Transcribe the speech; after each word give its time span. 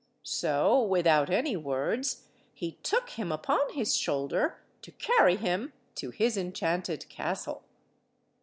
So, 0.23 0.81
without 0.81 1.29
any 1.29 1.55
words, 1.55 2.25
he 2.55 2.79
took 2.81 3.11
him 3.11 3.31
upon 3.31 3.73
his 3.73 3.95
shoulder 3.95 4.57
to 4.81 4.91
carry 4.93 5.35
him 5.35 5.73
to 5.93 6.09
his 6.09 6.37
enchanted 6.37 7.07
castle. 7.07 7.61